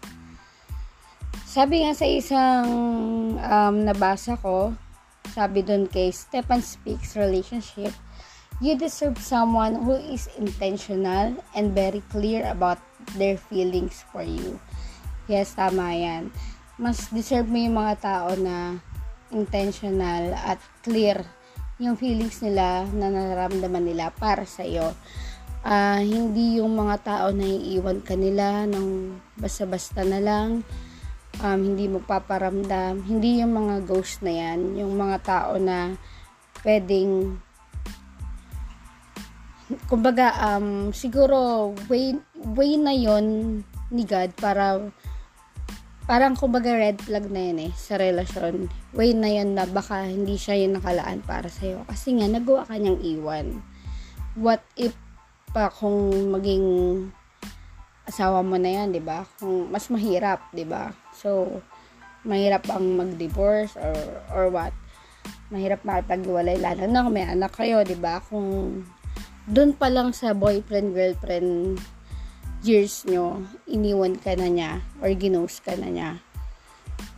Sabi 1.45 1.85
nga 1.85 1.93
sa 1.93 2.07
isang 2.09 2.69
um, 3.37 3.77
nabasa 3.85 4.41
ko, 4.41 4.73
sabi 5.37 5.61
doon 5.61 5.85
kay 5.91 6.09
Stefan 6.09 6.65
Speaks 6.65 7.13
Relationship, 7.19 7.93
you 8.63 8.79
deserve 8.79 9.19
someone 9.19 9.83
who 9.85 9.99
is 9.99 10.31
intentional 10.39 11.35
and 11.53 11.75
very 11.75 12.01
clear 12.09 12.47
about 12.47 12.79
their 13.19 13.37
feelings 13.37 14.07
for 14.15 14.23
you. 14.23 14.57
Yes, 15.27 15.53
tama 15.59 15.93
yan. 15.93 16.33
Mas 16.81 17.09
deserve 17.13 17.49
mo 17.49 17.59
yung 17.61 17.77
mga 17.77 17.95
tao 18.01 18.29
na 18.37 18.81
intentional 19.33 20.37
at 20.37 20.61
clear 20.85 21.25
yung 21.81 21.97
feelings 21.99 22.39
nila 22.45 22.87
na 22.93 23.09
nararamdaman 23.11 23.83
nila 23.83 24.13
para 24.15 24.45
sa 24.47 24.63
iyo. 24.63 24.93
Uh, 25.63 26.03
hindi 26.03 26.59
yung 26.59 26.75
mga 26.75 26.97
tao 27.03 27.27
na 27.31 27.47
iiwan 27.47 28.03
ka 28.03 28.19
nila 28.19 28.67
ng 28.67 29.15
basta-basta 29.39 30.03
na 30.03 30.19
lang, 30.19 30.67
um, 31.39 31.61
hindi 31.63 31.87
mo 31.87 32.03
paparamdam, 32.03 33.03
hindi 33.07 33.43
yung 33.43 33.55
mga 33.55 33.87
ghost 33.87 34.21
na 34.27 34.33
yan, 34.35 34.75
yung 34.75 34.99
mga 34.99 35.23
tao 35.23 35.57
na 35.59 35.95
pwedeng 36.67 37.39
kumbaga 39.89 40.37
um, 40.53 40.93
siguro 40.93 41.73
way, 41.89 42.13
way 42.57 42.77
na 42.77 42.93
yon 42.93 43.61
ni 43.89 44.05
God 44.05 44.33
para 44.37 44.81
parang 46.07 46.35
kumbaga 46.35 46.75
red 46.75 46.99
flag 46.99 47.31
na 47.31 47.51
yun 47.51 47.71
eh 47.71 47.73
sa 47.79 47.95
relasyon. 47.95 48.67
Way 48.95 49.15
na 49.15 49.31
yun 49.31 49.55
na 49.55 49.65
baka 49.67 50.11
hindi 50.11 50.35
siya 50.35 50.59
yung 50.59 50.79
nakalaan 50.79 51.23
para 51.23 51.47
sa'yo. 51.47 51.87
Kasi 51.87 52.19
nga, 52.19 52.27
nagawa 52.27 52.67
ka 52.67 52.75
niyang 52.75 53.01
iwan. 53.03 53.47
What 54.35 54.65
if 54.75 54.97
pa 55.53 55.69
kung 55.69 56.33
maging 56.33 56.65
asawa 58.09 58.43
mo 58.43 58.59
na 58.59 58.83
yan, 58.83 58.91
di 58.91 58.99
ba? 58.99 59.23
Kung 59.39 59.71
mas 59.71 59.87
mahirap, 59.93 60.43
di 60.51 60.67
ba? 60.67 60.91
So, 61.15 61.63
mahirap 62.27 62.67
ang 62.71 62.99
mag-divorce 62.99 63.79
or, 63.79 63.99
or 64.35 64.45
what? 64.51 64.75
Mahirap 65.55 65.87
makipag-iwalay 65.87 66.59
lalo 66.59 66.89
na 66.89 67.05
kung 67.07 67.15
may 67.15 67.29
anak 67.29 67.53
kayo, 67.55 67.87
di 67.87 67.95
ba? 67.95 68.19
Kung 68.27 68.83
doon 69.47 69.71
pa 69.75 69.87
lang 69.87 70.11
sa 70.11 70.35
boyfriend, 70.35 70.95
girlfriend 70.95 71.79
years 72.63 73.03
nyo, 73.05 73.43
iniwan 73.67 74.19
ka 74.19 74.39
na 74.39 74.47
niya 74.47 74.83
or 75.03 75.11
ginos 75.15 75.59
ka 75.59 75.75
na 75.75 75.91
niya. 75.91 76.11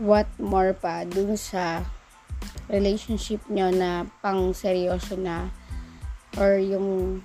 What 0.01 0.27
more 0.41 0.73
pa 0.73 1.05
dun 1.05 1.37
sa 1.37 1.85
relationship 2.73 3.45
nyo 3.53 3.69
na 3.69 4.09
pang 4.25 4.57
seryoso 4.57 5.21
na 5.21 5.53
or 6.41 6.59
yung 6.59 7.21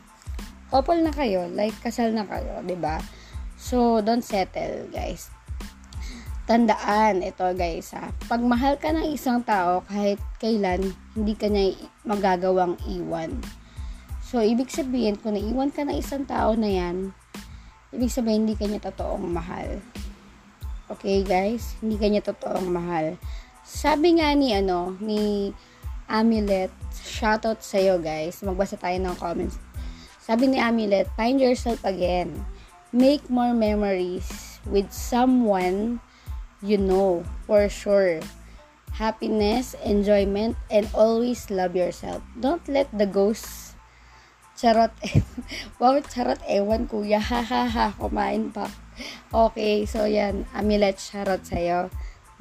couple 0.69 1.01
na 1.01 1.09
kayo, 1.15 1.49
like 1.55 1.73
kasal 1.81 2.13
na 2.13 2.27
kayo, 2.27 2.61
'di 2.61 2.77
ba? 2.77 3.01
So, 3.59 3.99
don't 3.99 4.23
settle, 4.23 4.87
guys. 4.87 5.27
Tandaan, 6.49 7.21
ito 7.21 7.45
guys 7.53 7.93
ha. 7.93 8.09
Pag 8.25 8.41
mahal 8.41 8.81
ka 8.81 8.89
ng 8.89 9.13
isang 9.13 9.45
tao, 9.45 9.85
kahit 9.85 10.17
kailan, 10.41 10.81
hindi 11.13 11.37
ka 11.37 11.45
niya 11.45 11.77
magagawang 12.07 12.73
iwan. 12.89 13.37
So, 14.25 14.41
ibig 14.41 14.73
sabihin, 14.73 15.19
kung 15.21 15.37
naiwan 15.37 15.69
ka 15.69 15.85
ng 15.85 15.93
isang 15.93 16.25
tao 16.25 16.57
na 16.57 16.65
yan, 16.65 17.13
ibig 17.89 18.13
sabihin 18.13 18.45
hindi 18.45 18.55
kanya 18.57 18.79
totoong 18.91 19.25
mahal. 19.25 19.81
Okay, 20.89 21.21
guys? 21.21 21.77
Hindi 21.81 22.01
kanya 22.01 22.21
totoong 22.25 22.69
mahal. 22.69 23.17
Sabi 23.61 24.17
nga 24.17 24.33
ni, 24.33 24.57
ano, 24.57 24.97
ni 24.97 25.53
Amulet, 26.09 26.73
shoutout 27.05 27.61
sa'yo, 27.61 28.01
guys. 28.01 28.41
Magbasa 28.41 28.81
tayo 28.81 28.97
ng 28.97 29.13
comments. 29.21 29.61
Sabi 30.17 30.49
ni 30.49 30.57
Amulet, 30.57 31.05
find 31.13 31.37
yourself 31.37 31.77
again. 31.85 32.33
Make 32.89 33.29
more 33.29 33.53
memories 33.53 34.57
with 34.65 34.89
someone 34.89 36.01
you 36.65 36.81
know 36.81 37.21
for 37.45 37.69
sure. 37.69 38.19
Happiness, 38.97 39.77
enjoyment, 39.85 40.57
and 40.73 40.89
always 40.97 41.49
love 41.53 41.77
yourself. 41.77 42.25
Don't 42.41 42.65
let 42.65 42.89
the 42.89 43.05
ghosts 43.05 43.68
charot. 44.59 44.91
wow, 45.79 45.95
charot. 46.03 46.43
Ewan, 46.43 46.91
kuya. 46.91 47.23
Ha, 47.23 47.39
ha, 47.39 47.63
ha. 47.63 47.87
Kumain 47.95 48.51
pa. 48.51 48.67
Okay, 49.31 49.87
so 49.87 50.03
yan. 50.03 50.43
Amulet 50.51 50.99
charot 50.99 51.39
sa'yo 51.47 51.87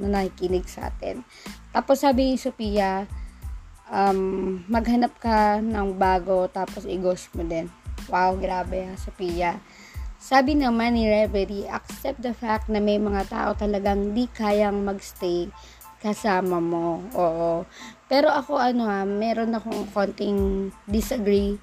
na 0.02 0.06
nakikinig 0.10 0.66
sa 0.66 0.90
atin. 0.90 1.22
Tapos 1.70 2.02
sabi 2.02 2.34
ni 2.34 2.34
Sophia, 2.34 3.06
um, 3.86 4.62
maghanap 4.66 5.14
ka 5.22 5.62
ng 5.62 5.94
bago 5.94 6.50
tapos 6.50 6.82
i-ghost 6.90 7.30
mo 7.38 7.46
din. 7.46 7.70
Wow, 8.10 8.34
grabe 8.38 8.82
ha, 8.90 8.94
Sophia. 8.98 9.58
Sabi 10.18 10.58
naman 10.58 10.98
ni 10.98 11.06
Reverie, 11.06 11.70
accept 11.70 12.18
the 12.26 12.34
fact 12.34 12.66
na 12.66 12.82
may 12.82 12.98
mga 12.98 13.30
tao 13.30 13.50
talagang 13.54 14.18
di 14.18 14.26
kayang 14.26 14.82
magstay 14.82 15.46
kasama 16.02 16.58
mo. 16.58 17.02
Oo. 17.14 17.66
Pero 18.10 18.30
ako 18.30 18.58
ano 18.58 18.86
ha, 18.86 19.06
meron 19.06 19.54
akong 19.54 19.86
konting 19.94 20.70
disagree 20.86 21.58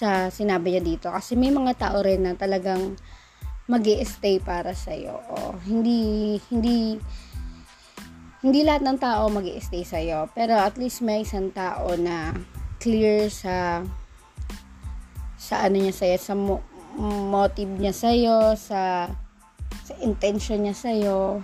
sa 0.00 0.32
sinabi 0.32 0.72
niya 0.72 0.82
dito. 0.82 1.12
Kasi 1.12 1.36
may 1.36 1.52
mga 1.52 1.76
tao 1.76 2.00
rin 2.00 2.24
na 2.24 2.32
talagang 2.32 2.96
mag 3.68 3.84
stay 3.84 4.40
para 4.40 4.72
sa'yo. 4.72 5.20
Oo. 5.36 5.60
Hindi, 5.68 6.40
hindi, 6.48 6.96
hindi 8.40 8.60
lahat 8.64 8.80
ng 8.80 8.98
tao 8.98 9.28
mag 9.28 9.44
stay 9.60 9.84
sa'yo. 9.84 10.32
Pero 10.32 10.56
at 10.56 10.80
least 10.80 11.04
may 11.04 11.28
isang 11.28 11.52
tao 11.52 11.92
na 12.00 12.32
clear 12.80 13.28
sa 13.28 13.84
sa 15.36 15.68
ano 15.68 15.76
niya 15.76 15.92
sa'yo, 15.92 16.16
sa 16.16 16.32
mo, 16.32 16.64
motive 17.28 17.72
niya 17.76 17.92
sa'yo, 17.92 18.56
sa, 18.56 19.08
sa 19.84 19.92
intention 20.04 20.62
niya 20.64 20.76
sa'yo, 20.76 21.40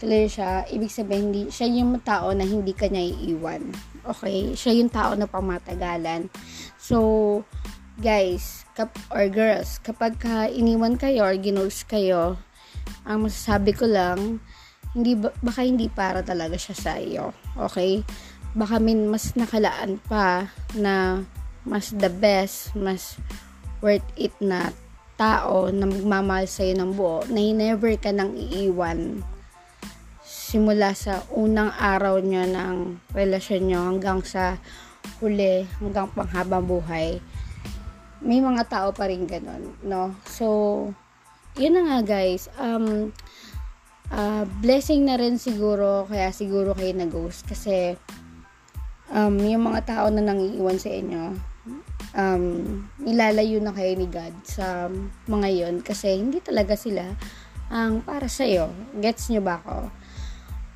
clear 0.00 0.26
siya, 0.26 0.64
ibig 0.72 0.90
sabihin, 0.90 1.30
hindi, 1.30 1.42
siya 1.52 1.68
yung 1.68 2.00
tao 2.00 2.32
na 2.32 2.42
hindi 2.42 2.72
ka 2.72 2.88
niya 2.88 3.04
iiwan. 3.04 3.62
Okay? 4.04 4.56
Siya 4.56 4.72
yung 4.74 4.88
tao 4.88 5.12
na 5.14 5.28
pamatagalan. 5.28 6.32
So, 6.80 7.44
guys, 8.00 8.64
kap 8.72 8.96
or 9.12 9.28
girls, 9.28 9.76
kapag 9.84 10.16
ka 10.16 10.48
iniwan 10.48 10.96
kayo 10.96 11.28
or 11.28 11.36
ginos 11.36 11.84
kayo, 11.84 12.40
ang 13.04 13.28
masasabi 13.28 13.76
ko 13.76 13.84
lang, 13.84 14.40
hindi 14.96 15.14
baka 15.20 15.60
hindi 15.60 15.92
para 15.92 16.24
talaga 16.24 16.56
siya 16.56 16.76
sa 16.76 16.92
iyo. 16.96 17.36
Okay? 17.68 18.00
Baka 18.56 18.80
min 18.80 19.12
mas 19.12 19.36
nakalaan 19.36 20.00
pa 20.08 20.48
na 20.72 21.20
mas 21.68 21.92
the 21.92 22.08
best, 22.08 22.72
mas 22.72 23.20
worth 23.84 24.04
it 24.16 24.32
na 24.40 24.72
tao 25.20 25.68
na 25.68 25.84
magmamahal 25.84 26.48
sa'yo 26.48 26.80
ng 26.80 26.96
buo 26.96 27.20
na 27.28 27.44
never 27.52 27.92
ka 28.00 28.08
nang 28.08 28.32
iiwan 28.32 29.20
simula 30.24 30.96
sa 30.96 31.20
unang 31.36 31.68
araw 31.76 32.16
nyo 32.24 32.48
ng 32.48 32.76
relasyon 33.12 33.68
nyo 33.68 33.80
hanggang 33.84 34.24
sa 34.24 34.56
huli, 35.20 35.68
hanggang 35.78 36.08
panghabang 36.16 36.64
buhay 36.64 37.20
may 38.20 38.40
mga 38.40 38.68
tao 38.68 38.88
pa 38.92 39.08
rin 39.08 39.24
ganun, 39.24 39.72
no? 39.80 40.12
So, 40.28 40.46
yun 41.56 41.76
na 41.76 41.82
nga 41.88 41.98
guys, 42.04 42.52
um, 42.60 43.16
uh, 44.12 44.44
blessing 44.60 45.08
na 45.08 45.16
rin 45.16 45.40
siguro, 45.40 46.04
kaya 46.04 46.28
siguro 46.30 46.76
kayo 46.76 46.92
na-ghost 46.92 47.48
kasi 47.48 47.96
um, 49.08 49.40
yung 49.40 49.64
mga 49.64 49.88
tao 49.88 50.06
na 50.12 50.20
nangiiwan 50.20 50.76
sa 50.76 50.92
inyo, 50.92 51.24
um, 52.12 52.44
nilalayo 53.00 53.58
na 53.64 53.72
kayo 53.72 53.92
ni 53.96 54.06
God 54.06 54.36
sa 54.44 54.92
mga 55.24 55.48
yon 55.48 55.74
kasi 55.80 56.20
hindi 56.20 56.44
talaga 56.44 56.76
sila 56.76 57.08
ang 57.72 58.04
para 58.04 58.28
sa 58.28 58.44
iyo. 58.44 58.68
Gets 59.00 59.32
nyo 59.32 59.40
ba 59.40 59.64
ako? 59.64 59.88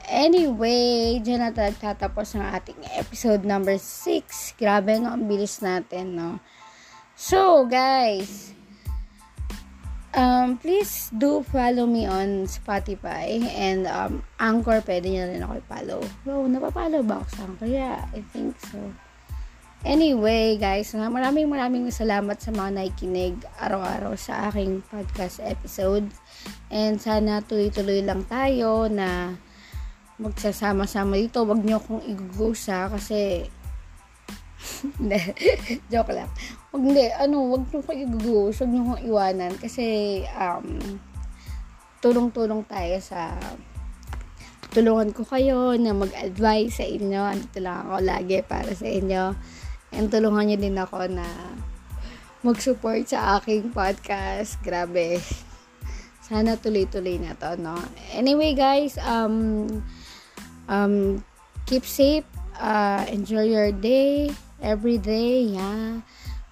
Anyway, 0.05 1.21
dyan 1.25 1.40
na 1.40 1.53
tatapos 1.53 2.37
ang 2.37 2.45
ating 2.53 2.77
episode 3.01 3.43
number 3.45 3.81
6. 3.81 4.61
Grabe 4.61 5.01
no, 5.01 5.17
ang 5.17 5.25
bilis 5.25 5.64
natin, 5.64 6.17
no? 6.17 6.31
So, 7.17 7.64
guys, 7.64 8.53
um, 10.12 10.59
please 10.59 11.09
do 11.14 11.40
follow 11.47 11.87
me 11.87 12.05
on 12.05 12.45
Spotify 12.45 13.38
and 13.55 13.87
um, 13.88 14.21
Anchor, 14.37 14.83
pwede 14.85 15.09
nyo 15.09 15.25
rin 15.31 15.43
ako 15.43 15.53
i-follow. 15.62 16.01
Wow, 16.27 16.45
napapollow 16.53 17.03
ba 17.07 17.23
ako 17.23 17.27
sa 17.33 17.43
Anchor? 17.47 17.69
Yeah, 17.71 18.05
I 18.12 18.21
think 18.35 18.59
so. 18.61 18.79
Anyway, 19.85 20.57
guys, 20.57 20.97
maraming 20.97 21.45
maraming 21.45 21.85
salamat 21.93 22.40
sa 22.40 22.49
mga 22.57 22.73
nakikinig 22.73 23.37
araw-araw 23.61 24.17
sa 24.17 24.49
aking 24.49 24.81
podcast 24.88 25.45
episode. 25.45 26.09
And 26.73 26.97
sana 26.97 27.45
tuloy-tuloy 27.45 28.01
lang 28.01 28.25
tayo 28.25 28.88
na 28.88 29.37
magsasama-sama 30.20 31.18
dito. 31.18 31.42
Huwag 31.42 31.62
nyo 31.62 31.79
akong 31.83 32.05
igugusa 32.05 32.90
kasi. 32.90 33.48
Joke 35.92 36.12
lang. 36.14 36.31
Huwag 36.70 36.83
hindi. 36.83 37.07
Ano, 37.14 37.50
huwag 37.50 37.64
nyo 37.68 37.79
akong 37.83 38.00
igugusa. 38.00 38.64
Huwag 38.64 38.72
nyo 38.72 38.83
akong 38.85 39.03
iwanan 39.05 39.53
kasi 39.59 39.87
um, 40.35 40.66
tulong-tulong 42.05 42.62
tayo 42.68 42.96
sa 43.00 43.35
tulungan 44.74 45.14
ko 45.14 45.22
kayo 45.22 45.79
na 45.79 45.94
mag-advise 45.94 46.83
sa 46.83 46.87
inyo. 46.87 47.20
Andito 47.22 47.62
lang 47.62 47.87
ako 47.87 48.03
lagi 48.03 48.42
para 48.42 48.74
sa 48.74 48.90
inyo 48.90 49.35
And 49.94 50.11
tulungan 50.11 50.50
niyo 50.50 50.59
din 50.59 50.74
ako 50.74 51.07
na 51.07 51.22
mag-support 52.42 53.07
sa 53.07 53.38
aking 53.38 53.70
podcast. 53.70 54.59
Grabe. 54.59 55.22
Sana 56.27 56.59
tuloy-tuloy 56.59 57.22
na 57.22 57.38
to, 57.38 57.55
no? 57.62 57.79
Anyway, 58.11 58.59
guys, 58.59 58.98
um, 58.98 59.70
um, 60.68 61.24
keep 61.66 61.85
safe. 61.85 62.27
Uh, 62.57 63.03
enjoy 63.11 63.48
your 63.48 63.72
day. 63.72 64.31
Every 64.64 64.96
day, 64.96 65.53
yeah. 65.53 66.00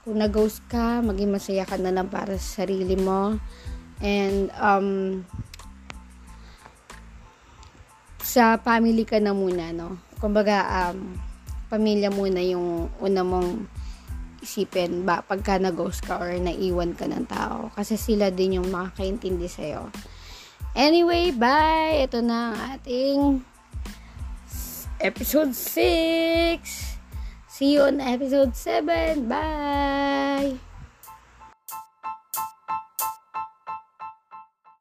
Kung 0.03 0.19
nag-ghost 0.19 0.67
ka, 0.67 1.01
maging 1.01 1.31
masaya 1.31 1.63
ka 1.63 1.79
na 1.79 1.95
lang 1.95 2.11
para 2.11 2.35
sa 2.37 2.67
sarili 2.67 2.99
mo. 2.99 3.39
And, 4.03 4.51
um, 4.59 5.23
sa 8.19 8.59
family 8.59 9.07
ka 9.07 9.23
na 9.23 9.31
muna, 9.31 9.71
no? 9.71 10.03
Kumbaga, 10.19 10.91
um, 10.91 11.15
pamilya 11.73 12.13
muna 12.13 12.43
yung 12.45 12.91
una 13.01 13.23
mong 13.25 13.65
isipin 14.43 15.07
ba 15.07 15.23
pagka 15.23 15.57
na-ghost 15.57 16.03
ka 16.03 16.19
or 16.19 16.35
naiwan 16.35 16.93
ka 16.99 17.07
ng 17.07 17.25
tao. 17.31 17.71
Kasi 17.73 17.95
sila 17.95 18.29
din 18.35 18.59
yung 18.59 18.69
makakaintindi 18.69 19.47
sa'yo. 19.47 19.89
Anyway, 20.75 21.31
bye! 21.31 22.03
Ito 22.05 22.21
na 22.21 22.53
ang 22.53 22.57
ating 22.77 23.19
episode 25.03 25.55
6. 25.55 26.97
See 27.49 27.75
you 27.75 27.83
on 27.83 28.01
episode 28.01 28.55
7. 28.55 29.29
Bye! 29.29 30.72